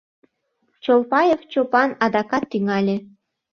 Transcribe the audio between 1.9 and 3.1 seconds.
адакат тӱҥале.